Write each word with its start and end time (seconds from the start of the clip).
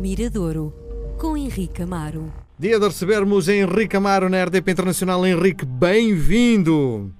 Miradouro, 0.00 0.72
com 1.18 1.36
Henrique 1.36 1.82
Amaro. 1.82 2.32
Dia 2.58 2.80
de 2.80 2.86
recebermos 2.86 3.48
Henrique 3.48 3.96
Amaro 3.96 4.30
na 4.30 4.42
RDP 4.42 4.70
Internacional. 4.70 5.26
Henrique, 5.26 5.66
bem-vindo! 5.66 7.12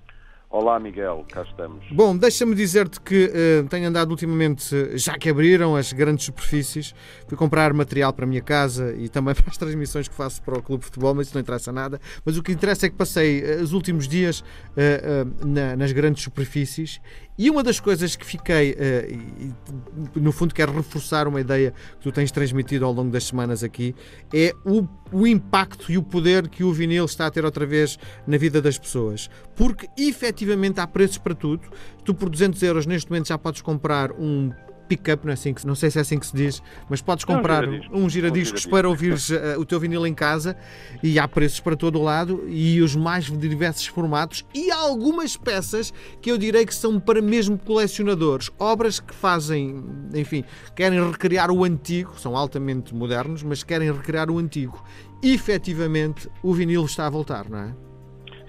Olá, 0.52 0.80
Miguel, 0.80 1.24
cá 1.30 1.42
estamos. 1.42 1.86
Bom, 1.92 2.16
deixa-me 2.16 2.56
dizer-te 2.56 3.00
que 3.00 3.26
uh, 3.26 3.68
tenho 3.68 3.86
andado 3.86 4.10
ultimamente, 4.10 4.98
já 4.98 5.16
que 5.16 5.30
abriram 5.30 5.76
as 5.76 5.92
grandes 5.92 6.24
superfícies, 6.24 6.92
fui 7.28 7.38
comprar 7.38 7.72
material 7.72 8.12
para 8.12 8.24
a 8.24 8.28
minha 8.28 8.42
casa 8.42 8.92
e 8.98 9.08
também 9.08 9.32
para 9.36 9.48
as 9.48 9.56
transmissões 9.56 10.08
que 10.08 10.14
faço 10.14 10.42
para 10.42 10.58
o 10.58 10.60
Clube 10.60 10.80
de 10.80 10.86
Futebol, 10.86 11.14
mas 11.14 11.28
isso 11.28 11.36
não 11.36 11.40
interessa 11.40 11.70
nada. 11.70 12.00
Mas 12.24 12.36
o 12.36 12.42
que 12.42 12.50
interessa 12.50 12.86
é 12.86 12.90
que 12.90 12.96
passei 12.96 13.44
uh, 13.44 13.62
os 13.62 13.72
últimos 13.72 14.08
dias 14.08 14.40
uh, 14.40 15.46
na, 15.46 15.76
nas 15.76 15.92
grandes 15.92 16.24
superfícies 16.24 17.00
e 17.38 17.48
uma 17.48 17.62
das 17.62 17.78
coisas 17.80 18.16
que 18.16 18.26
fiquei, 18.26 18.76
e, 19.08 20.20
no 20.20 20.30
fundo, 20.30 20.54
quero 20.54 20.72
reforçar 20.72 21.26
uma 21.26 21.40
ideia 21.40 21.72
que 21.92 22.02
tu 22.02 22.12
tens 22.12 22.30
transmitido 22.30 22.84
ao 22.84 22.92
longo 22.92 23.10
das 23.10 23.24
semanas 23.24 23.64
aqui, 23.64 23.94
é 24.34 24.52
o, 24.62 24.86
o 25.10 25.26
impacto 25.26 25.90
e 25.90 25.96
o 25.96 26.02
poder 26.02 26.48
que 26.48 26.62
o 26.62 26.70
vinil 26.70 27.06
está 27.06 27.26
a 27.26 27.30
ter 27.30 27.42
outra 27.46 27.64
vez 27.64 27.98
na 28.26 28.36
vida 28.36 28.60
das 28.60 28.78
pessoas. 28.78 29.30
Porque, 29.56 29.88
efetivamente, 29.96 30.39
efetivamente 30.40 30.80
há 30.80 30.86
preços 30.86 31.18
para 31.18 31.34
tudo. 31.34 31.68
Tu 32.04 32.14
por 32.14 32.28
200 32.28 32.62
euros 32.62 32.86
neste 32.86 33.10
momento 33.10 33.28
já 33.28 33.38
podes 33.38 33.62
comprar 33.62 34.12
um 34.12 34.50
pick-up, 34.88 35.24
não, 35.24 35.30
é 35.30 35.34
assim 35.34 35.54
que, 35.54 35.64
não 35.64 35.76
sei 35.76 35.88
se 35.88 35.98
é 35.98 36.00
assim 36.00 36.18
que 36.18 36.26
se 36.26 36.34
diz, 36.34 36.60
mas 36.88 37.00
podes 37.00 37.24
comprar 37.24 37.62
um, 37.62 37.70
giradiscos, 37.70 38.00
um 38.00 38.08
giradiscos 38.08 38.66
para 38.66 38.88
ouvires 38.88 39.30
uh, 39.30 39.60
o 39.60 39.64
teu 39.64 39.78
vinil 39.78 40.04
em 40.04 40.12
casa 40.12 40.56
e 41.00 41.16
há 41.16 41.28
preços 41.28 41.60
para 41.60 41.76
todo 41.76 41.96
o 41.96 42.02
lado 42.02 42.42
e 42.48 42.82
os 42.82 42.96
mais 42.96 43.26
diversos 43.26 43.86
formatos 43.86 44.44
e 44.52 44.68
algumas 44.68 45.36
peças 45.36 45.94
que 46.20 46.28
eu 46.28 46.36
direi 46.36 46.66
que 46.66 46.74
são 46.74 46.98
para 46.98 47.22
mesmo 47.22 47.56
colecionadores, 47.56 48.50
obras 48.58 48.98
que 48.98 49.14
fazem, 49.14 49.80
enfim, 50.12 50.42
querem 50.74 51.08
recriar 51.08 51.52
o 51.52 51.62
antigo, 51.62 52.18
são 52.18 52.36
altamente 52.36 52.92
modernos, 52.92 53.44
mas 53.44 53.62
querem 53.62 53.92
recriar 53.92 54.28
o 54.28 54.38
antigo. 54.38 54.84
E, 55.22 55.32
efetivamente, 55.34 56.28
o 56.42 56.52
vinil 56.52 56.84
está 56.84 57.06
a 57.06 57.10
voltar, 57.10 57.48
não 57.48 57.58
é? 57.58 57.74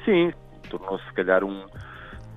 Sim, 0.06 0.34
tornou-se 0.78 1.06
se 1.06 1.14
calhar 1.14 1.44
um 1.44 1.66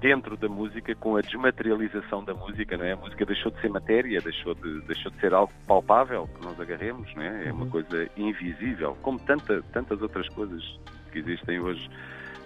dentro 0.00 0.36
da 0.36 0.48
música 0.48 0.94
com 0.94 1.16
a 1.16 1.20
desmaterialização 1.22 2.22
da 2.22 2.34
música, 2.34 2.76
não 2.76 2.84
é? 2.84 2.92
A 2.92 2.96
música 2.96 3.24
deixou 3.24 3.50
de 3.50 3.60
ser 3.60 3.70
matéria, 3.70 4.20
deixou 4.20 4.54
de, 4.54 4.80
deixou 4.82 5.10
de 5.10 5.18
ser 5.18 5.32
algo 5.32 5.52
palpável 5.66 6.28
que 6.28 6.44
nós 6.44 6.60
agarremos, 6.60 7.14
não 7.14 7.22
é? 7.22 7.48
É 7.48 7.52
uma 7.52 7.64
uhum. 7.64 7.70
coisa 7.70 8.10
invisível, 8.16 8.96
como 9.00 9.18
tanta, 9.18 9.62
tantas 9.72 10.02
outras 10.02 10.28
coisas 10.28 10.62
que 11.10 11.20
existem 11.20 11.58
hoje 11.58 11.88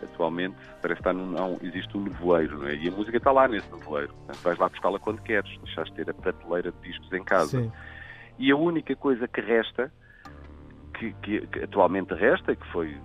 atualmente, 0.02 0.54
parece 0.80 1.02
que 1.02 1.08
está 1.08 1.12
num, 1.12 1.26
não, 1.26 1.58
existe 1.62 1.96
um 1.96 2.02
nevoeiro, 2.02 2.58
não 2.58 2.68
é? 2.68 2.76
E 2.76 2.88
a 2.88 2.92
música 2.92 3.16
está 3.16 3.32
lá 3.32 3.48
nesse 3.48 3.68
nevoeiro. 3.72 4.12
Portanto, 4.14 4.42
vais 4.42 4.58
lá 4.58 4.68
buscá-la 4.68 4.98
quando 5.00 5.22
queres, 5.22 5.58
deixaste 5.64 5.90
de 5.94 6.04
ter 6.04 6.10
a 6.10 6.14
prateleira 6.14 6.70
de 6.70 6.80
discos 6.88 7.12
em 7.12 7.24
casa. 7.24 7.60
Sim. 7.60 7.72
E 8.38 8.52
a 8.52 8.56
única 8.56 8.94
coisa 8.94 9.26
que 9.26 9.40
resta, 9.40 9.92
que, 10.98 11.12
que, 11.22 11.46
que 11.46 11.64
atualmente 11.64 12.12
resta, 12.14 12.54
que 12.54 12.66
foi 12.72 12.96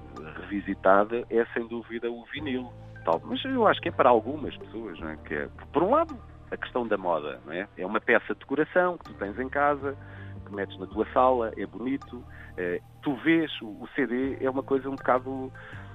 revisitada, 0.41 1.23
é 1.29 1.45
sem 1.53 1.67
dúvida 1.67 2.09
o 2.09 2.25
vinil 2.25 2.71
tal. 3.05 3.21
Mas 3.23 3.43
eu 3.45 3.67
acho 3.67 3.81
que 3.81 3.89
é 3.89 3.91
para 3.91 4.09
algumas 4.09 4.55
pessoas, 4.57 4.99
não 4.99 5.09
é? 5.09 5.17
Que 5.17 5.35
é, 5.35 5.49
por 5.71 5.83
um 5.83 5.91
lado, 5.91 6.17
a 6.51 6.57
questão 6.57 6.87
da 6.87 6.97
moda, 6.97 7.39
não 7.45 7.53
é? 7.53 7.67
É 7.77 7.85
uma 7.85 8.01
peça 8.01 8.33
de 8.33 8.39
decoração 8.39 8.97
que 8.97 9.05
tu 9.05 9.13
tens 9.15 9.37
em 9.39 9.49
casa, 9.49 9.95
que 10.45 10.55
metes 10.55 10.77
na 10.79 10.87
tua 10.87 11.05
sala, 11.13 11.51
é 11.57 11.65
bonito. 11.65 12.23
É, 12.57 12.81
tu 13.01 13.15
vês, 13.17 13.51
o 13.61 13.87
CD 13.95 14.37
é 14.39 14.49
uma 14.49 14.63
coisa 14.63 14.89
um 14.89 14.95
bocado 14.95 15.51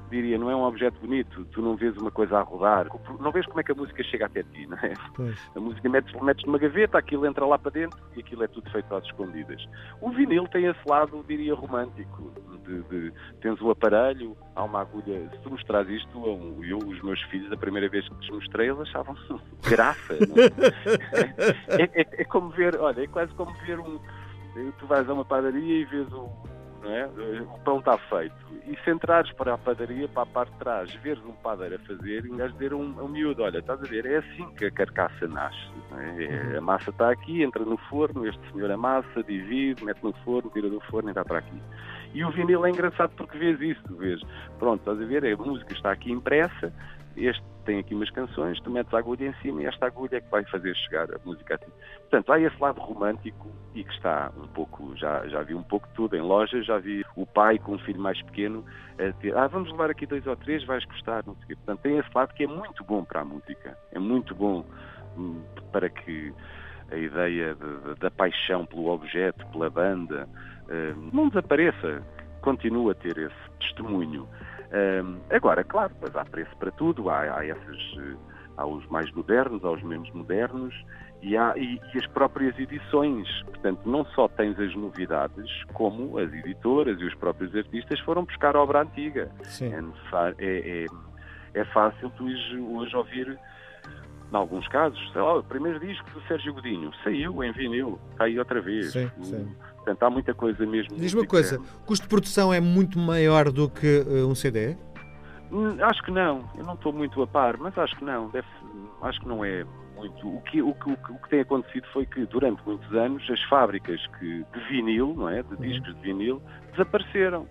diria, 0.09 0.39
não 0.39 0.51
é 0.51 0.57
um 0.57 0.63
objeto 0.63 0.99
bonito, 1.01 1.45
tu 1.47 1.63
não 1.63 1.77
vês 1.77 1.97
uma 1.97 2.11
coisa 2.11 2.39
a 2.39 2.43
rodar, 2.43 2.87
não 3.21 3.31
vês 3.31 3.47
como 3.47 3.61
é 3.61 3.63
que 3.63 3.73
a 3.73 3.75
música 3.75 4.03
chega 4.05 4.27
até 4.27 4.43
ti, 4.43 4.67
não 4.67 4.79
é? 4.79 4.95
Pois. 5.15 5.51
A 5.55 5.61
música 5.61 5.89
metes, 5.89 6.13
metes 6.21 6.45
numa 6.45 6.59
gaveta, 6.59 6.99
aquilo 6.99 7.27
entra 7.27 7.47
lá 7.47 7.59
para 7.59 7.71
dentro 7.71 7.99
e 8.17 8.21
aquilo 8.21 8.45
é 8.45 8.49
tudo 8.49 8.71
feito 8.71 8.95
às 8.95 9.05
escondidas. 9.05 9.65
O 10.01 10.11
vinil 10.11 10.47
tem 10.49 10.67
esse 10.67 10.81
lado, 10.87 11.25
diria, 11.27 11.55
romântico, 11.55 12.33
de, 12.67 12.83
de 12.83 13.13
tens 13.41 13.61
o 13.61 13.71
aparelho, 13.71 14.37
há 14.55 14.65
uma 14.65 14.81
agulha, 14.81 15.29
se 15.31 15.39
tu 15.43 15.51
mostras 15.51 15.89
isto, 15.89 16.63
eu, 16.63 16.79
os 16.79 17.03
meus 17.03 17.21
filhos, 17.25 17.51
a 17.53 17.57
primeira 17.57 17.89
vez 17.89 18.09
que 18.09 18.15
lhes 18.15 18.31
mostrei, 18.31 18.69
eles 18.69 18.81
achavam 18.81 19.17
graça, 19.69 20.15
é? 20.15 21.79
É, 21.79 22.01
é, 22.01 22.23
é 22.23 22.25
como 22.25 22.51
ver, 22.51 22.77
olha, 22.79 23.03
é 23.03 23.07
quase 23.07 23.33
como 23.35 23.53
ver 23.65 23.79
um, 23.79 23.99
tu 24.79 24.87
vais 24.87 25.09
a 25.09 25.13
uma 25.13 25.25
padaria 25.25 25.83
e 25.83 25.85
vês 25.85 26.11
o 26.13 26.48
é? 26.91 27.07
O 27.43 27.59
pão 27.65 27.79
está 27.79 27.99
feito. 27.99 28.35
E 28.67 28.77
se 28.85 28.91
entrares 28.91 29.33
para 29.33 29.55
a 29.55 29.59
padaria, 29.59 30.09
para 30.09 30.23
a 30.23 30.27
parte 30.27 30.53
de 30.53 30.59
trás, 30.59 30.95
veres 30.97 31.23
um 31.25 31.33
padeiro 31.33 31.77
a 31.77 31.79
fazer, 31.81 32.25
e 32.25 32.29
vais 32.29 32.53
dizer 32.53 32.73
a 32.73 32.77
um, 32.77 33.05
um 33.05 33.09
miúdo, 33.09 33.43
olha, 33.43 33.59
estás 33.59 33.81
a 33.81 33.87
ver, 33.87 34.05
é 34.07 34.19
assim 34.19 34.47
que 34.55 34.67
a 34.67 34.71
carcaça 34.71 35.27
nasce. 35.27 35.71
É? 35.97 36.25
É, 36.25 36.59
a 36.59 36.61
massa 36.61 36.91
está 36.91 37.11
aqui, 37.11 37.43
entra 37.43 37.65
no 37.65 37.77
forno, 37.89 38.27
este 38.27 38.41
senhor 38.53 38.71
amassa, 38.71 39.23
divide, 39.23 39.85
mete 39.85 40.03
no 40.03 40.13
forno, 40.25 40.51
tira 40.51 40.69
do 40.69 40.81
forno 40.83 41.09
e 41.09 41.13
está 41.13 41.25
para 41.25 41.39
aqui. 41.39 41.63
E 42.15 42.25
o 42.25 42.31
vinil 42.31 42.65
é 42.65 42.71
engraçado 42.71 43.11
porque 43.17 43.37
vês 43.39 43.61
isso, 43.61 43.97
vês, 43.97 44.21
pronto, 44.59 44.81
estás 44.81 45.01
a 45.01 45.05
ver, 45.05 45.25
a 45.27 45.37
música 45.37 45.73
está 45.73 45.93
aqui 45.93 46.11
impressa, 46.11 46.73
este 47.25 47.43
tem 47.69 47.79
aqui 47.79 47.95
umas 47.95 48.09
canções, 48.11 48.59
tu 48.61 48.71
metes 48.71 48.93
a 48.95 48.99
agulha 48.99 49.27
em 49.27 49.35
cima 49.43 49.61
e 49.61 49.67
esta 49.67 49.87
agulha 49.87 50.17
é 50.17 50.21
que 50.23 50.31
vai 50.31 50.43
fazer 50.45 50.75
chegar 50.75 51.07
a 51.15 51.19
música 51.23 51.55
a 51.55 51.59
ti. 51.59 51.67
Portanto, 52.01 52.33
há 52.33 52.41
esse 52.41 52.59
lado 52.59 52.81
romântico 52.81 53.47
e 53.75 53.85
que 53.85 53.93
está 53.93 54.33
um 54.39 54.47
pouco, 54.49 54.97
já, 54.97 55.29
já 55.29 55.43
vi 55.43 55.55
um 55.55 55.63
pouco 55.63 55.87
de 55.89 55.93
tudo 55.93 56.17
em 56.17 56.23
lojas, 56.23 56.65
já 56.65 56.79
vi 56.79 57.05
o 57.15 57.27
pai 57.27 57.59
com 57.59 57.75
um 57.75 57.79
filho 57.81 58.01
mais 58.01 58.21
pequeno 58.23 58.65
a 58.99 59.11
dizer, 59.11 59.37
ah, 59.37 59.47
vamos 59.49 59.71
levar 59.71 59.91
aqui 59.91 60.07
dois 60.07 60.27
ou 60.27 60.35
três, 60.35 60.65
vais 60.65 60.83
gostar, 60.87 61.23
não 61.27 61.35
sei 61.35 61.45
o 61.45 61.47
quê. 61.49 61.57
Portanto, 61.57 61.81
tem 61.81 61.99
esse 61.99 62.09
lado 62.15 62.33
que 62.33 62.45
é 62.45 62.47
muito 62.47 62.83
bom 62.85 63.05
para 63.05 63.21
a 63.21 63.25
música, 63.25 63.77
é 63.93 63.99
muito 63.99 64.35
bom 64.35 64.65
hum, 65.19 65.43
para 65.71 65.91
que 65.91 66.33
a 66.91 66.97
ideia 66.97 67.55
de, 67.55 67.95
de, 67.95 68.01
da 68.01 68.11
paixão 68.11 68.65
pelo 68.65 68.89
objeto, 68.89 69.47
pela 69.49 69.69
banda, 69.69 70.27
hum, 70.71 71.11
não 71.13 71.29
desapareça, 71.29 72.03
continua 72.41 72.93
a 72.93 72.95
ter 72.95 73.19
esse 73.19 73.51
testemunho. 73.61 74.27
Um, 74.73 75.19
agora, 75.31 75.65
claro, 75.65 75.93
pois 75.99 76.15
há 76.15 76.25
preço 76.25 76.55
para 76.59 76.71
tudo, 76.73 77.09
há, 77.09 77.39
há, 77.39 77.47
esses, 77.47 78.17
há 78.57 78.67
os 78.67 78.87
mais 78.89 79.11
modernos, 79.13 79.65
há 79.65 79.71
os 79.71 79.83
menos 79.83 80.11
modernos 80.13 80.75
e, 81.23 81.37
há, 81.37 81.55
e, 81.57 81.81
e, 81.95 81.99
as 81.99 82.07
próprias 82.09 82.59
edições. 82.59 83.27
Portanto, 83.45 83.81
não 83.87 84.05
só 84.07 84.29
tens 84.29 84.59
as 84.59 84.75
novidades, 84.75 85.65
como 85.73 86.19
as 86.19 86.33
editoras 86.33 87.01
e 87.01 87.05
os 87.05 87.15
próprios 87.15 87.55
artistas 87.55 87.99
foram 88.01 88.25
buscar 88.25 88.57
obra 88.57 88.83
antiga. 88.83 89.31
É, 90.39 90.45
é, 90.45 90.85
é, 90.85 90.87
é, 91.61 91.65
fácil 91.67 92.11
tu 92.11 92.25
hoje 92.25 92.97
ouvir, 92.97 93.39
em 94.31 94.37
alguns 94.37 94.69
casos, 94.69 94.99
sei 95.13 95.23
lá, 95.23 95.39
o 95.39 95.43
primeiro 95.43 95.81
disco 95.81 96.09
do 96.11 96.21
Sérgio 96.23 96.53
Godinho 96.53 96.93
saiu 97.03 97.43
em 97.43 97.53
vinil, 97.53 97.99
está 98.13 98.25
aí 98.25 98.39
outra 98.39 98.61
vez. 98.61 98.93
Sim, 98.93 99.11
sim. 99.23 99.49
Portanto, 99.77 100.03
há 100.03 100.11
muita 100.11 100.35
coisa 100.35 100.67
mesmo. 100.67 100.97
Diz 100.97 101.15
uma 101.15 101.27
coisa, 101.27 101.59
o 101.59 101.87
custo 101.87 102.05
de 102.05 102.09
produção 102.09 102.53
é 102.53 102.61
muito 102.61 102.99
maior 102.99 103.51
do 103.51 103.71
que 103.71 104.01
uh, 104.07 104.29
um 104.29 104.35
CD? 104.35 104.77
Hum, 105.51 105.77
acho 105.83 106.03
que 106.03 106.11
não, 106.11 106.45
eu 106.57 106.65
não 106.65 106.75
estou 106.75 106.93
muito 106.93 107.23
a 107.23 107.27
par, 107.27 107.57
mas 107.57 107.77
acho 107.79 107.97
que 107.97 108.05
não, 108.05 108.29
deve, 108.29 108.47
acho 109.03 109.19
que 109.21 109.29
não 109.29 109.43
é 109.43 109.65
muito. 109.97 110.29
O 110.29 110.41
que, 110.43 110.61
o, 110.61 110.75
que, 110.75 110.93
o, 110.93 110.97
que, 110.97 111.13
o 111.13 111.19
tem 111.31 111.41
acontecido 111.41 111.87
foi 111.93 112.05
que 112.05 112.27
durante 112.27 112.63
muitos 112.67 112.93
anos 112.93 113.29
as 113.31 113.43
fábricas 113.45 113.99
que, 114.19 114.45
de 114.45 114.61
vinil, 114.69 115.15
não 115.17 115.29
é, 115.29 115.43
de 115.43 115.55
uhum. 115.55 115.61
discos 115.61 115.95
de 115.95 116.01
vinil, 116.03 116.43
desapareceram. 116.73 117.47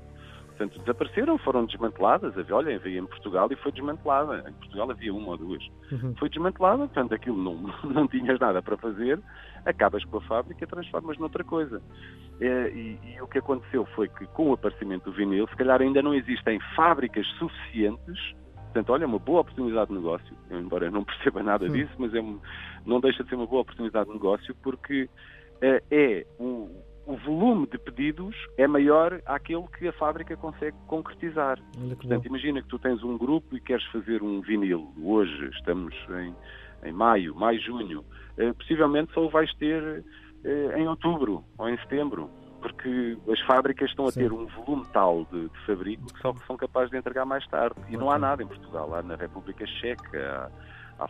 Portanto, 0.58 0.80
desapareceram, 0.80 1.38
foram 1.38 1.66
desmanteladas. 1.66 2.34
Olha, 2.50 2.76
havia 2.76 3.00
em 3.00 3.06
Portugal 3.06 3.48
e 3.52 3.56
foi 3.58 3.72
desmantelada. 3.72 4.50
Em 4.50 4.54
Portugal 4.54 4.90
havia 4.90 5.14
uma 5.14 5.30
ou 5.30 5.38
duas. 5.38 5.64
Uhum. 5.92 6.16
Foi 6.18 6.30
desmantelada, 6.30 6.88
portanto, 6.88 7.14
aquilo 7.14 7.38
não, 7.38 7.56
não 7.88 8.08
tinhas 8.08 8.40
nada 8.40 8.60
para 8.62 8.76
fazer, 8.78 9.20
acabas 9.66 10.04
com 10.06 10.18
a 10.18 10.22
fábrica 10.22 10.64
e 10.64 10.68
transformas 10.68 11.20
noutra 11.20 11.44
coisa. 11.44 11.80
É, 12.42 12.70
e, 12.70 13.00
e, 13.06 13.22
o 13.22 13.28
que 13.28 13.38
aconteceu 13.38 13.86
foi 13.96 14.08
que, 14.08 14.26
com 14.28 14.50
o 14.50 14.54
aparecimento 14.54 15.12
do 15.12 15.16
vinil, 15.16 15.48
se 15.48 15.56
calhar 15.56 15.80
ainda 15.80 16.02
não 16.02 16.14
existem 16.16 16.60
fábricas 16.76 17.28
suficientes. 17.38 18.36
Portanto, 18.56 18.90
olha, 18.92 19.04
é 19.04 19.08
uma 19.08 19.20
boa 19.20 19.42
oportunidade 19.42 19.90
de 19.90 19.96
negócio, 19.96 20.36
embora 20.50 20.86
eu 20.86 20.92
não 20.92 21.04
perceba 21.06 21.44
nada 21.44 21.70
disso, 21.70 21.94
mas 22.00 22.14
é, 22.16 22.22
não 22.84 23.00
deixa 23.00 23.24
de 23.24 23.30
ser 23.30 23.36
uma 23.36 23.48
boa 23.48 23.62
oportunidade 23.62 24.08
de 24.08 24.14
negócio 24.14 24.56
porque 24.64 25.08
é, 25.62 25.84
é 25.92 26.26
um 26.40 26.70
o 27.08 27.16
volume 27.16 27.66
de 27.68 27.78
pedidos 27.78 28.36
é 28.58 28.68
maior 28.68 29.22
àquele 29.26 29.66
que 29.80 29.88
a 29.88 29.94
fábrica 29.94 30.36
consegue 30.36 30.76
concretizar. 30.88 31.58
Portanto, 31.96 32.26
imagina 32.26 32.62
que 32.62 32.68
tu 32.68 32.78
tens 32.78 33.02
um 33.02 33.18
grupo 33.18 33.56
e 33.56 33.62
queres 33.62 33.86
fazer 33.86 34.22
um 34.22 34.42
vinil. 34.42 34.92
Hoje 35.02 35.50
estamos 35.54 35.96
em, 36.10 36.36
em 36.88 36.92
maio, 36.92 37.34
maio, 37.34 37.62
junho. 37.62 38.04
Eh, 38.38 38.52
possivelmente 38.52 39.14
só 39.14 39.26
o 39.26 39.30
vais 39.30 39.52
ter 39.56 40.04
eh, 40.44 40.74
em 40.76 40.86
outubro 40.86 41.46
ou 41.58 41.70
em 41.70 41.78
setembro, 41.78 42.30
porque 42.62 43.18
as 43.32 43.40
fábricas 43.42 43.90
estão 43.90 44.06
a 44.06 44.12
Sim. 44.12 44.24
ter 44.24 44.34
um 44.34 44.46
volume 44.48 44.86
tal 44.92 45.26
de, 45.32 45.48
de, 45.48 45.66
fabrico 45.66 46.14
que 46.14 46.20
só 46.20 46.36
são 46.46 46.58
capazes 46.58 46.92
de 46.92 46.98
entregar 46.98 47.24
mais 47.24 47.48
tarde. 47.48 47.80
E 47.88 47.96
não 47.96 48.12
há 48.12 48.20
nada 48.20 48.44
em 48.44 48.48
Portugal. 48.48 48.94
Há 48.94 49.02
na 49.02 49.16
República 49.16 49.66
Checa, 49.66 50.52
há, 51.00 51.06
há, 51.06 51.10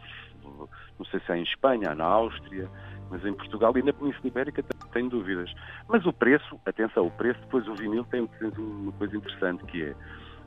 não 0.99 1.05
sei 1.09 1.19
se 1.21 1.31
é 1.31 1.37
em 1.37 1.43
Espanha, 1.43 1.89
há 1.89 1.95
na 1.95 2.05
Áustria 2.05 2.69
mas 3.09 3.25
em 3.25 3.33
Portugal 3.33 3.75
e 3.77 3.81
na 3.81 3.93
Península 3.93 4.27
Ibérica 4.27 4.63
tenho 4.91 5.09
dúvidas. 5.09 5.53
Mas 5.87 6.05
o 6.05 6.13
preço, 6.13 6.59
atenção, 6.65 7.07
o 7.07 7.11
preço, 7.11 7.39
depois 7.41 7.67
o 7.67 7.75
vinil 7.75 8.03
tem 8.05 8.21
uma 8.21 8.91
coisa 8.93 9.15
interessante 9.15 9.63
que 9.65 9.83
é, 9.83 9.95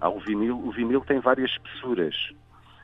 há 0.01 0.09
o 0.09 0.21
vinil, 0.21 0.59
o 0.59 0.71
vinil 0.71 1.01
tem 1.03 1.21
várias 1.21 1.51
espessuras 1.51 2.15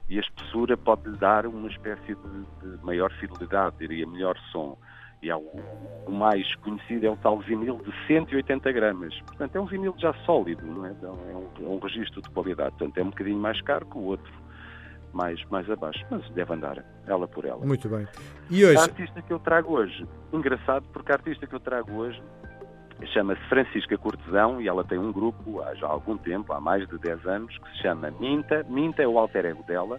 e 0.09 0.19
a 0.19 0.21
espessura 0.21 0.77
pode 0.77 1.09
lhe 1.09 1.17
dar 1.17 1.47
uma 1.47 1.69
espécie 1.69 2.15
de, 2.15 2.77
de 2.77 2.85
maior 2.85 3.11
fidelidade, 3.13 3.77
diria, 3.79 4.07
melhor 4.07 4.39
som. 4.53 4.79
E 5.23 5.31
há 5.31 5.37
o, 5.37 5.61
o, 6.07 6.13
mais 6.13 6.55
conhecido 6.57 7.07
é 7.07 7.11
o 7.11 7.17
tal 7.17 7.41
vinil 7.41 7.79
de 7.79 7.93
180 8.07 8.71
gramas. 8.71 9.19
Portanto, 9.23 9.57
é 9.57 9.61
um 9.61 9.67
vinil 9.67 9.95
já 9.99 10.13
sólido, 10.25 10.65
não 10.65 10.87
é? 10.87 10.91
Então, 10.91 11.19
é, 11.29 11.35
um, 11.35 11.67
é 11.67 11.69
um 11.69 11.79
registro 11.79 12.23
de 12.23 12.31
qualidade. 12.31 12.71
Portanto, 12.77 12.99
é 12.99 13.03
um 13.03 13.11
bocadinho 13.11 13.39
mais 13.39 13.61
caro 13.63 13.87
que 13.87 13.97
o 13.97 14.03
outro, 14.03 14.33
mais, 15.17 15.43
mais 15.51 15.69
abaixo. 15.69 16.05
Mas 16.11 16.29
deve 16.31 16.53
andar, 16.53 16.85
ela 17.07 17.27
por 17.27 17.45
ela. 17.45 17.65
Muito 17.65 17.89
bem. 17.89 18.07
E 18.51 18.65
hoje? 18.65 18.77
A 18.77 18.83
artista 18.83 19.23
que 19.23 19.33
eu 19.33 19.39
trago 19.39 19.73
hoje, 19.73 20.07
engraçado, 20.33 20.87
porque 20.93 21.11
a 21.11 21.15
artista 21.15 21.47
que 21.47 21.55
eu 21.55 21.61
trago 21.61 21.93
hoje 21.95 22.23
chama-se 23.13 23.41
Francisca 23.49 23.97
Cortesão 23.99 24.61
e 24.61 24.69
ela 24.69 24.85
tem 24.85 24.99
um 24.99 25.13
grupo 25.13 25.63
há 25.63 25.75
já 25.75 25.87
algum 25.87 26.17
tempo, 26.17 26.53
há 26.53 26.61
mais 26.61 26.87
de 26.89 26.99
10 26.99 27.27
anos, 27.27 27.59
que 27.59 27.71
se 27.73 27.83
chama 27.83 28.11
Minta. 28.21 28.65
Minta 28.69 29.03
é 29.03 29.09
o 29.09 29.19
alter 29.19 29.47
ego 29.47 29.63
dela, 29.65 29.99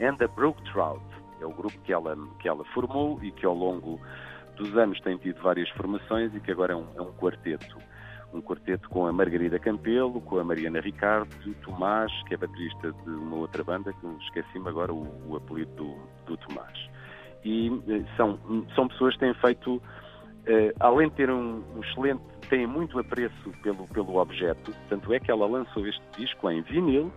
and 0.00 0.16
the 0.16 0.28
Brook 0.28 0.62
Trout. 0.70 1.02
É 1.40 1.46
o 1.46 1.52
grupo 1.52 1.78
que 1.80 1.92
ela, 1.92 2.16
que 2.38 2.48
ela 2.48 2.64
formou 2.66 3.18
e 3.22 3.32
que 3.32 3.46
ao 3.46 3.54
longo 3.54 3.98
dos 4.56 4.76
anos 4.76 5.00
tem 5.00 5.16
tido 5.16 5.40
várias 5.42 5.68
formações 5.70 6.34
e 6.34 6.40
que 6.40 6.50
agora 6.50 6.74
é 6.74 6.76
um, 6.76 6.86
é 6.96 7.00
um 7.00 7.12
quarteto. 7.12 7.78
Um 8.32 8.40
quarteto 8.40 8.88
com 8.88 9.06
a 9.06 9.12
Margarida 9.12 9.58
Campelo, 9.58 10.20
com 10.20 10.38
a 10.38 10.44
Mariana 10.44 10.80
Ricardo, 10.80 11.28
o 11.46 11.54
Tomás, 11.64 12.12
que 12.26 12.34
é 12.34 12.36
baterista 12.36 12.92
de 12.92 13.10
uma 13.10 13.36
outra 13.36 13.64
banda, 13.64 13.92
que 13.92 14.06
esqueci-me 14.24 14.68
agora 14.68 14.92
o, 14.92 15.06
o 15.28 15.36
apelido 15.36 15.72
do, 15.74 15.96
do 16.26 16.36
Tomás. 16.36 16.78
E 17.44 17.68
eh, 17.88 18.04
são, 18.16 18.38
são 18.74 18.86
pessoas 18.88 19.14
que 19.14 19.20
têm 19.20 19.34
feito 19.34 19.82
Uh, 20.40 20.72
além 20.80 21.08
de 21.10 21.16
ter 21.16 21.30
um, 21.30 21.62
um, 21.76 21.80
excelente, 21.84 22.22
tem 22.48 22.66
muito 22.66 22.98
apreço 22.98 23.50
pelo, 23.62 23.86
pelo 23.88 24.16
objeto, 24.16 24.74
tanto 24.88 25.12
é 25.12 25.20
que 25.20 25.30
ela 25.30 25.46
lançou 25.46 25.86
este 25.86 26.02
disco 26.16 26.50
em 26.50 26.62
vinil, 26.62 27.12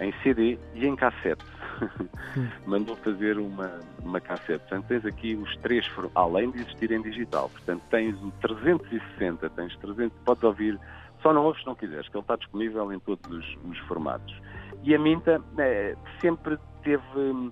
em 0.00 0.12
CD 0.22 0.56
e 0.74 0.86
em 0.86 0.94
cassete. 0.94 1.44
Mandou 2.66 2.96
fazer 2.96 3.38
uma, 3.38 3.80
uma 4.02 4.20
cassete. 4.20 4.60
Portanto, 4.60 4.86
tens 4.86 5.04
aqui 5.04 5.34
os 5.34 5.56
três, 5.58 5.86
além 6.14 6.50
de 6.50 6.60
existir 6.60 6.90
em 6.90 7.02
digital. 7.02 7.48
Portanto, 7.50 7.82
tens 7.90 8.14
o 8.22 8.30
360, 8.42 9.50
tens 9.50 9.76
300, 9.76 10.18
podes 10.24 10.42
ouvir, 10.42 10.78
só 11.22 11.32
não 11.32 11.44
ouves 11.44 11.60
se 11.60 11.66
não 11.66 11.74
quiseres, 11.74 12.08
que 12.08 12.16
ele 12.16 12.22
está 12.22 12.36
disponível 12.36 12.92
em 12.92 12.98
todos 12.98 13.30
os, 13.30 13.58
os 13.64 13.78
formatos. 13.80 14.34
E 14.82 14.94
a 14.94 14.98
Minta 14.98 15.42
é, 15.58 15.94
sempre 16.20 16.58
teve 16.82 17.02
eh, 17.16 17.50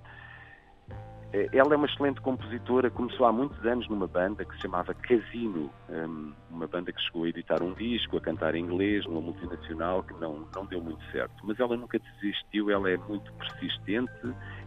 ela 1.30 1.74
é 1.74 1.76
uma 1.76 1.86
excelente 1.86 2.22
compositora, 2.22 2.90
começou 2.90 3.26
há 3.26 3.32
muitos 3.32 3.62
anos 3.66 3.86
numa 3.88 4.06
banda 4.06 4.46
que 4.46 4.54
se 4.54 4.62
chamava 4.62 4.94
Casino, 4.94 5.70
hum, 5.90 6.32
uma 6.50 6.66
banda 6.66 6.90
que 6.90 7.00
chegou 7.02 7.24
a 7.24 7.28
editar 7.28 7.62
um 7.62 7.74
disco, 7.74 8.16
a 8.16 8.20
cantar 8.20 8.54
em 8.54 8.64
inglês, 8.64 9.04
numa 9.04 9.20
multinacional, 9.20 10.02
que 10.02 10.14
não, 10.14 10.48
não 10.54 10.64
deu 10.64 10.80
muito 10.80 11.04
certo. 11.12 11.34
Mas 11.44 11.60
ela 11.60 11.76
nunca 11.76 11.98
desistiu, 11.98 12.70
ela 12.70 12.90
é 12.90 12.96
muito 12.96 13.30
persistente, 13.34 14.10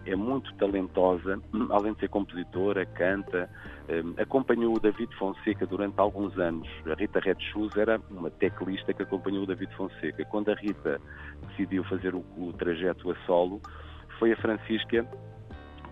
é 0.05 0.15
muito 0.15 0.53
talentosa, 0.55 1.41
além 1.71 1.93
de 1.93 2.01
ser 2.01 2.09
compositora, 2.09 2.85
canta, 2.85 3.49
hum, 3.89 4.13
acompanhou 4.17 4.75
o 4.75 4.79
David 4.79 5.15
Fonseca 5.15 5.65
durante 5.65 5.99
alguns 5.99 6.37
anos. 6.37 6.69
A 6.85 6.93
Rita 6.93 7.19
Red 7.19 7.39
Shoes 7.39 7.75
era 7.75 7.99
uma 8.11 8.29
teclista 8.29 8.93
que 8.93 9.01
acompanhou 9.01 9.43
o 9.43 9.47
David 9.47 9.73
Fonseca. 9.75 10.23
Quando 10.25 10.51
a 10.51 10.55
Rita 10.55 11.01
decidiu 11.47 11.83
fazer 11.85 12.13
o, 12.13 12.23
o 12.37 12.53
trajeto 12.53 13.09
a 13.09 13.15
solo, 13.25 13.59
foi 14.19 14.31
a 14.31 14.37
Francisca 14.37 15.07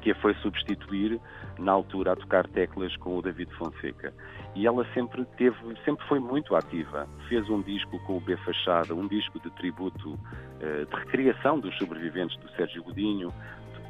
que 0.02 0.12
a 0.12 0.16
foi 0.16 0.34
substituir 0.36 1.20
na 1.58 1.72
altura 1.72 2.14
a 2.14 2.16
tocar 2.16 2.48
teclas 2.48 2.96
com 2.98 3.18
o 3.18 3.22
David 3.22 3.54
Fonseca. 3.56 4.14
E 4.56 4.66
ela 4.66 4.86
sempre 4.94 5.26
teve, 5.38 5.58
sempre 5.86 6.06
foi 6.08 6.20
muito 6.20 6.56
ativa. 6.56 7.08
Fez 7.28 7.50
um 7.50 7.62
disco 7.62 8.00
com 8.06 8.18
o 8.18 8.20
B 8.20 8.36
Fachada, 8.38 8.96
um 8.96 9.08
disco 9.08 9.40
de 9.40 9.50
tributo, 9.52 10.18
eh, 10.62 10.86
de 10.86 10.96
recriação 10.96 11.60
dos 11.60 11.78
sobreviventes 11.78 12.38
do 12.38 12.50
Sérgio 12.52 12.84
Godinho, 12.84 13.32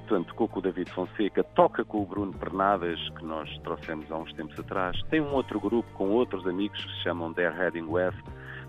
portanto, 0.09 0.29
tocou 0.29 0.47
com 0.47 0.59
o 0.59 0.61
David 0.61 0.91
Fonseca, 0.91 1.43
toca 1.43 1.85
com 1.85 2.01
o 2.01 2.05
Bruno 2.05 2.33
Pernadas, 2.33 2.99
que 3.15 3.23
nós 3.23 3.47
trouxemos 3.59 4.11
há 4.11 4.17
uns 4.17 4.33
tempos 4.33 4.59
atrás. 4.59 4.99
Tem 5.03 5.21
um 5.21 5.31
outro 5.33 5.59
grupo 5.59 5.87
com 5.93 6.09
outros 6.09 6.45
amigos 6.47 6.83
que 6.83 6.91
se 6.93 7.03
chamam 7.03 7.31
They're 7.31 7.55
Heading 7.55 7.85
West. 7.87 8.19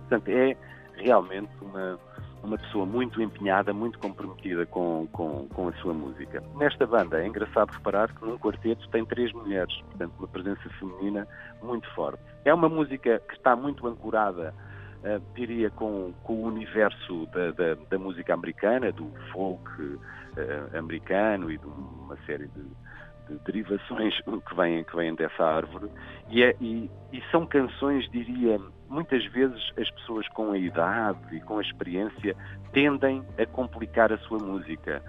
Portanto, 0.00 0.28
é 0.28 0.54
realmente 0.96 1.50
uma, 1.62 1.98
uma 2.42 2.56
pessoa 2.56 2.86
muito 2.86 3.20
empenhada, 3.22 3.72
muito 3.72 3.98
comprometida 3.98 4.64
com, 4.66 5.06
com, 5.12 5.46
com, 5.48 5.68
a 5.68 5.72
sua 5.74 5.92
música. 5.92 6.42
Nesta 6.56 6.86
banda 6.86 7.22
é 7.22 7.26
engraçado 7.26 7.70
reparar 7.70 8.12
que 8.14 8.24
num 8.24 8.38
quarteto 8.38 8.88
tem 8.90 9.04
três 9.04 9.32
mulheres, 9.32 9.74
portanto 9.82 10.12
uma 10.18 10.28
presença 10.28 10.68
feminina 10.78 11.26
muito 11.62 11.88
forte. 11.94 12.20
É 12.44 12.52
uma 12.52 12.68
música 12.68 13.20
que 13.28 13.34
está 13.34 13.54
muito 13.54 13.86
ancorada, 13.86 14.54
uh, 15.04 15.22
diria, 15.34 15.70
com, 15.70 16.12
com, 16.24 16.34
o 16.34 16.46
universo 16.46 17.26
da, 17.26 17.50
da, 17.52 17.74
da, 17.88 17.98
música 17.98 18.32
americana, 18.32 18.90
do 18.90 19.10
folk 19.32 19.70
uh, 19.82 20.78
americano 20.78 21.50
e 21.50 21.58
de 21.58 21.66
uma 21.66 22.16
série 22.26 22.48
de, 22.48 22.62
de 23.28 23.38
derivações 23.44 24.14
que 24.24 24.54
vêm, 24.56 24.82
que 24.84 24.96
vêm 24.96 25.14
dessa 25.14 25.44
árvore. 25.44 25.90
E, 26.30 26.42
é, 26.42 26.56
e, 26.60 26.90
e 27.12 27.22
são 27.30 27.46
canções, 27.46 28.10
diria, 28.10 28.58
muitas 28.90 29.24
vezes 29.26 29.72
as 29.78 29.88
pessoas 29.92 30.28
com 30.28 30.50
a 30.50 30.58
idade 30.58 31.18
e 31.32 31.40
com 31.40 31.58
a 31.58 31.62
experiência 31.62 32.36
tendem 32.72 33.24
a 33.38 33.46
complicar 33.46 34.12
a 34.12 34.18
sua 34.18 34.38
música, 34.38 35.00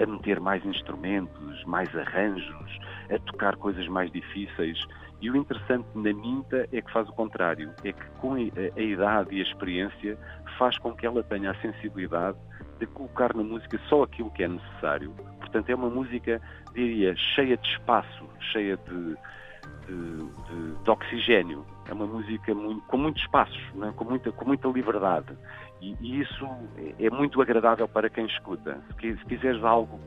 a 0.00 0.06
meter 0.06 0.38
mais 0.38 0.64
instrumentos, 0.64 1.64
mais 1.64 1.94
arranjos, 1.96 2.78
a 3.10 3.18
tocar 3.20 3.56
coisas 3.56 3.88
mais 3.88 4.12
difíceis. 4.12 4.78
E 5.22 5.30
o 5.30 5.36
interessante 5.36 5.86
na 5.94 6.12
Minta 6.12 6.68
é 6.70 6.80
que 6.80 6.92
faz 6.92 7.08
o 7.08 7.12
contrário, 7.12 7.72
é 7.82 7.92
que 7.92 8.10
com 8.20 8.34
a 8.34 8.80
idade 8.80 9.34
e 9.34 9.40
a 9.40 9.42
experiência 9.42 10.18
faz 10.58 10.78
com 10.78 10.94
que 10.94 11.06
ela 11.06 11.22
tenha 11.22 11.50
a 11.50 11.54
sensibilidade 11.56 12.38
de 12.78 12.86
colocar 12.86 13.34
na 13.34 13.42
música 13.42 13.78
só 13.88 14.02
aquilo 14.02 14.30
que 14.30 14.42
é 14.42 14.48
necessário. 14.48 15.12
Portanto, 15.38 15.68
é 15.68 15.74
uma 15.74 15.90
música, 15.90 16.40
diria, 16.74 17.14
cheia 17.16 17.56
de 17.56 17.68
espaço, 17.68 18.26
cheia 18.52 18.76
de, 18.76 19.16
de, 19.86 20.16
de, 20.48 20.82
de 20.82 20.90
oxigênio. 20.90 21.64
É 21.90 21.92
uma 21.92 22.06
música 22.06 22.54
muito, 22.54 22.82
com 22.82 22.96
muitos 22.96 23.20
espaços, 23.20 23.60
é? 23.82 23.90
com, 23.90 24.04
muita, 24.04 24.30
com 24.30 24.44
muita 24.44 24.68
liberdade. 24.68 25.36
E, 25.80 25.96
e, 26.00 26.20
isso 26.20 26.48
é 27.00 27.10
muito 27.10 27.42
agradável 27.42 27.88
para 27.88 28.08
quem 28.08 28.26
escuta. 28.26 28.78
Se, 29.00 29.16
se 29.16 29.24
quiseres 29.24 29.64
algo 29.64 29.98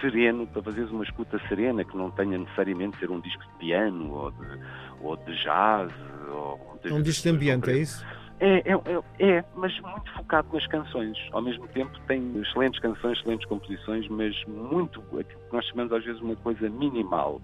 sereno, 0.00 0.46
para 0.46 0.62
fazeres 0.62 0.90
uma 0.90 1.04
escuta 1.04 1.38
serena, 1.48 1.84
que 1.84 1.94
não 1.94 2.10
tenha 2.10 2.38
necessariamente 2.38 2.98
ser 2.98 3.10
um 3.10 3.20
disco 3.20 3.42
de 3.42 3.58
piano 3.58 4.10
ou 4.10 4.30
de, 4.30 4.60
ou 5.02 5.16
de 5.18 5.34
jazz. 5.42 5.92
Ou, 6.30 6.78
é 6.82 6.92
um 6.92 7.02
disco 7.02 7.24
de 7.24 7.28
ambiente, 7.28 7.70
é 7.70 7.76
isso? 7.76 8.04
É, 8.40 8.58
é, 8.58 8.72
é, 8.72 9.36
é, 9.36 9.44
mas 9.54 9.78
muito 9.80 10.10
focado 10.14 10.48
nas 10.52 10.66
canções. 10.66 11.16
Ao 11.30 11.40
mesmo 11.40 11.68
tempo 11.68 11.92
tem 12.08 12.40
excelentes 12.40 12.80
canções, 12.80 13.18
excelentes 13.18 13.46
composições, 13.46 14.08
mas 14.08 14.34
muito, 14.46 15.00
aquilo 15.00 15.40
que 15.48 15.52
nós 15.52 15.64
chamamos 15.66 15.92
às 15.92 16.04
vezes 16.04 16.20
uma 16.20 16.34
coisa 16.36 16.68
minimal. 16.68 17.40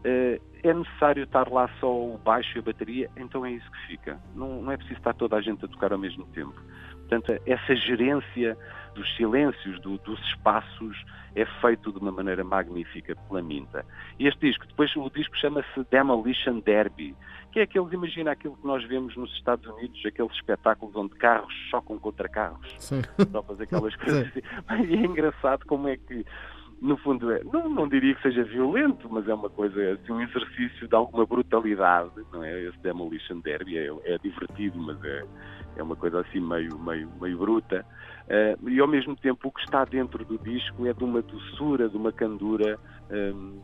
Uh, 0.00 0.40
é 0.62 0.74
necessário 0.74 1.24
estar 1.24 1.48
lá 1.48 1.68
só 1.80 1.90
o 1.90 2.18
baixo 2.18 2.56
e 2.56 2.58
a 2.58 2.62
bateria, 2.62 3.10
então 3.16 3.44
é 3.44 3.52
isso 3.52 3.70
que 3.70 3.86
fica. 3.86 4.20
Não, 4.34 4.62
não 4.62 4.72
é 4.72 4.76
preciso 4.76 4.98
estar 4.98 5.14
toda 5.14 5.36
a 5.36 5.40
gente 5.40 5.64
a 5.64 5.68
tocar 5.68 5.92
ao 5.92 5.98
mesmo 5.98 6.24
tempo. 6.26 6.54
Portanto, 7.08 7.42
essa 7.44 7.74
gerência 7.74 8.56
dos 8.94 9.16
silêncios, 9.16 9.80
do, 9.80 9.98
dos 9.98 10.20
espaços, 10.28 11.04
é 11.34 11.44
feito 11.60 11.92
de 11.92 11.98
uma 11.98 12.12
maneira 12.12 12.44
magnífica 12.44 13.16
pela 13.16 13.42
Minta. 13.42 13.84
E 14.18 14.26
este 14.26 14.48
disco, 14.48 14.66
depois 14.66 14.94
o 14.96 15.10
disco 15.10 15.36
chama-se 15.36 15.84
Demolition 15.90 16.60
Derby, 16.60 17.16
que 17.52 17.60
é 17.60 17.62
aqueles, 17.62 17.92
imagina 17.92 18.30
aquilo 18.32 18.56
que 18.56 18.66
nós 18.66 18.84
vemos 18.84 19.16
nos 19.16 19.32
Estados 19.34 19.66
Unidos, 19.66 20.00
aqueles 20.06 20.32
espetáculos 20.32 20.94
onde 20.94 21.14
carros 21.16 21.52
chocam 21.70 21.98
contra 21.98 22.28
carros. 22.28 22.74
Sim. 22.78 23.02
Só 23.30 23.42
fazer 23.42 23.64
aquelas 23.64 23.94
coisas 23.96 24.28
assim. 24.28 24.40
E 24.88 24.94
é 24.94 25.06
engraçado 25.06 25.64
como 25.66 25.88
é 25.88 25.96
que 25.96 26.24
no 26.80 26.96
fundo, 26.98 27.30
é, 27.30 27.42
não, 27.44 27.68
não 27.68 27.88
diria 27.88 28.14
que 28.14 28.22
seja 28.22 28.42
violento, 28.42 29.08
mas 29.10 29.28
é 29.28 29.34
uma 29.34 29.50
coisa, 29.50 29.92
assim, 29.92 30.12
um 30.12 30.20
exercício 30.22 30.88
de 30.88 30.94
alguma 30.94 31.26
brutalidade, 31.26 32.10
não 32.32 32.42
é? 32.42 32.62
Esse 32.62 32.78
Demolition 32.78 33.40
Derby 33.40 33.76
é, 33.76 33.90
é 34.04 34.18
divertido, 34.18 34.78
mas 34.78 35.02
é, 35.04 35.24
é 35.76 35.82
uma 35.82 35.94
coisa 35.94 36.20
assim 36.20 36.40
meio, 36.40 36.78
meio, 36.78 37.10
meio 37.20 37.38
bruta. 37.38 37.84
Uh, 38.26 38.68
e 38.68 38.80
ao 38.80 38.86
mesmo 38.86 39.14
tempo 39.16 39.48
o 39.48 39.52
que 39.52 39.60
está 39.60 39.84
dentro 39.84 40.24
do 40.24 40.38
disco 40.38 40.86
é 40.86 40.92
de 40.92 41.04
uma 41.04 41.20
doçura, 41.20 41.88
de 41.88 41.96
uma 41.96 42.12
candura 42.12 42.78
um, 43.10 43.60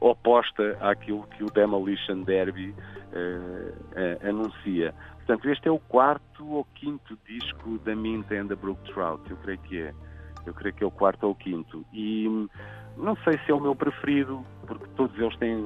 oposta 0.00 0.76
àquilo 0.80 1.22
que 1.28 1.44
o 1.44 1.46
Demolition 1.46 2.22
Derby 2.22 2.70
uh, 2.70 3.70
uh, 3.72 4.28
anuncia. 4.28 4.92
Portanto, 5.18 5.48
este 5.48 5.68
é 5.68 5.70
o 5.70 5.78
quarto 5.78 6.46
ou 6.46 6.64
quinto 6.74 7.16
disco 7.26 7.78
da 7.78 7.94
Mint 7.94 8.30
and 8.32 8.48
the 8.48 8.56
Brook 8.56 8.82
Trout, 8.92 9.30
eu 9.30 9.36
creio 9.38 9.58
que 9.60 9.78
é. 9.78 9.94
Eu 10.46 10.54
creio 10.54 10.74
que 10.74 10.84
é 10.84 10.86
o 10.86 10.90
quarto 10.90 11.24
ou 11.24 11.32
o 11.32 11.34
quinto. 11.34 11.84
E 11.92 12.28
hum, 12.28 12.48
não 12.96 13.16
sei 13.16 13.38
se 13.44 13.50
é 13.50 13.54
o 13.54 13.60
meu 13.60 13.74
preferido, 13.74 14.44
porque 14.66 14.86
todos 14.96 15.18
eles 15.18 15.36
têm 15.36 15.64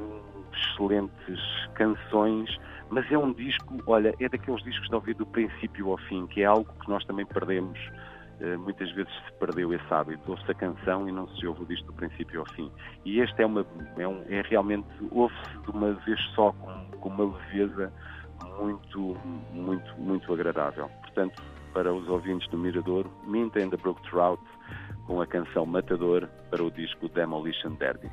excelentes 0.53 1.41
canções, 1.75 2.59
mas 2.91 3.11
é 3.11 3.17
um 3.17 3.33
disco, 3.33 3.79
olha, 3.87 4.15
é 4.21 4.29
daqueles 4.29 4.63
discos 4.63 4.89
de 4.89 4.95
ouvir 4.95 5.15
do 5.15 5.27
princípio 5.27 5.91
ao 5.91 5.99
fim, 5.99 6.27
que 6.27 6.43
é 6.43 6.45
algo 6.45 6.71
que 6.81 6.89
nós 6.89 7.05
também 7.05 7.25
perdemos. 7.25 7.79
Uh, 8.41 8.59
muitas 8.59 8.91
vezes 8.93 9.13
se 9.25 9.33
perdeu 9.39 9.73
esse 9.73 9.95
hábito, 9.95 10.29
ouve-se 10.29 10.51
a 10.51 10.55
canção 10.55 11.09
e 11.09 11.13
não 11.13 11.29
se 11.29 11.47
ouve 11.47 11.63
o 11.63 11.67
disco 11.67 11.87
do 11.87 11.93
princípio 11.93 12.41
ao 12.41 12.47
fim. 12.47 12.71
E 13.05 13.21
este 13.21 13.41
é, 13.41 13.47
uma, 13.47 13.65
é, 13.97 14.09
um, 14.09 14.23
é 14.29 14.43
realmente, 14.43 14.89
ouve-se 15.11 15.59
de 15.65 15.71
uma 15.71 15.93
vez 15.93 16.21
só, 16.35 16.51
com, 16.53 16.99
com 16.99 17.09
uma 17.09 17.37
leveza 17.37 17.93
muito, 18.59 19.17
muito, 19.53 20.01
muito 20.01 20.33
agradável. 20.33 20.89
Portanto, 21.03 21.41
para 21.73 21.93
os 21.93 22.09
ouvintes 22.09 22.49
do 22.49 22.59
Mirador, 22.59 23.07
Minta 23.27 23.61
and 23.61 23.71
the 23.71 23.77
Brook 23.77 24.01
Trout, 24.09 24.43
com 25.07 25.21
a 25.21 25.27
canção 25.27 25.67
Matador 25.67 26.29
para 26.51 26.63
o 26.63 26.71
disco 26.71 27.09
Demolition 27.09 27.75
Derby. 27.75 28.11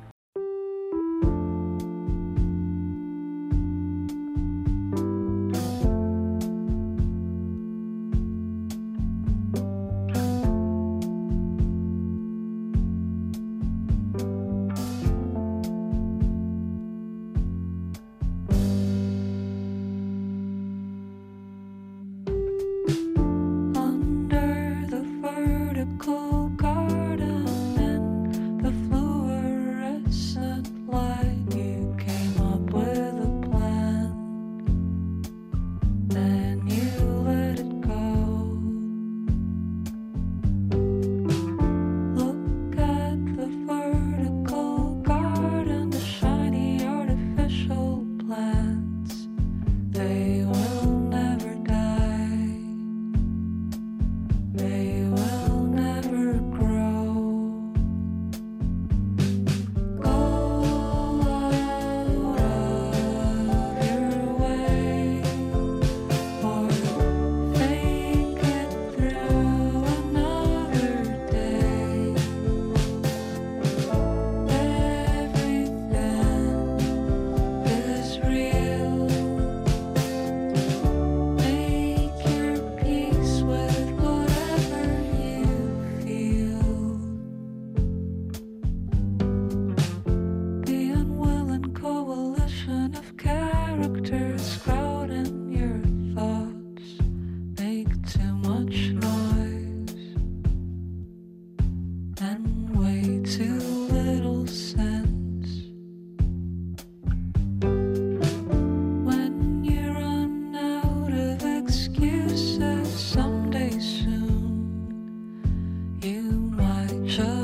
Sure. 117.10 117.39